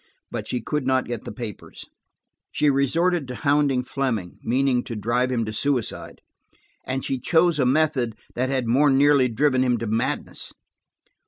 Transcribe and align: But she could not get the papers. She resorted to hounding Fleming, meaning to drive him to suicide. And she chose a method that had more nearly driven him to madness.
But 0.31 0.47
she 0.47 0.61
could 0.61 0.87
not 0.87 1.05
get 1.05 1.25
the 1.25 1.31
papers. 1.31 1.85
She 2.51 2.71
resorted 2.71 3.27
to 3.27 3.35
hounding 3.35 3.83
Fleming, 3.83 4.39
meaning 4.41 4.83
to 4.85 4.95
drive 4.95 5.31
him 5.31 5.45
to 5.45 5.53
suicide. 5.53 6.21
And 6.87 7.05
she 7.05 7.19
chose 7.19 7.59
a 7.59 7.67
method 7.67 8.15
that 8.33 8.49
had 8.49 8.65
more 8.65 8.89
nearly 8.89 9.27
driven 9.27 9.61
him 9.63 9.77
to 9.77 9.85
madness. 9.85 10.53